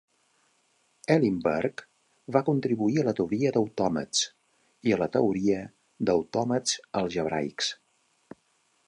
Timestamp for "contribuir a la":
2.47-3.13